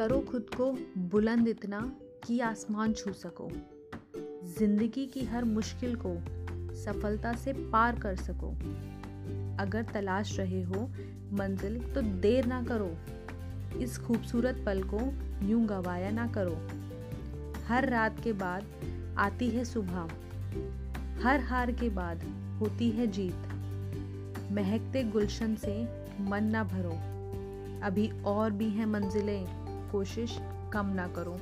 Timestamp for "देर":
12.02-12.46